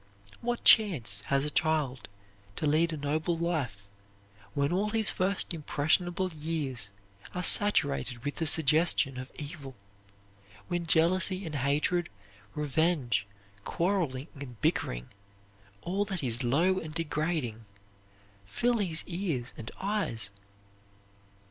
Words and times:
What 0.41 0.63
chance 0.63 1.21
has 1.25 1.45
a 1.45 1.51
child 1.51 2.07
to 2.55 2.65
lead 2.65 2.91
a 2.91 2.97
noble 2.97 3.37
life 3.37 3.87
when 4.55 4.71
all 4.73 4.89
his 4.89 5.11
first 5.11 5.53
impressionable 5.53 6.33
years 6.33 6.89
are 7.35 7.43
saturated 7.43 8.25
with 8.25 8.37
the 8.37 8.47
suggestion 8.47 9.19
of 9.19 9.31
evil, 9.35 9.75
when 10.67 10.87
jealousy 10.87 11.45
and 11.45 11.53
hatred, 11.53 12.09
revenge, 12.55 13.27
quarreling 13.63 14.25
and 14.33 14.59
bickering, 14.59 15.09
all 15.83 16.03
that 16.05 16.23
is 16.23 16.41
low 16.43 16.79
and 16.79 16.95
degrading, 16.95 17.65
fill 18.43 18.77
his 18.79 19.03
ears 19.05 19.53
and 19.55 19.69
eyes? 19.79 20.31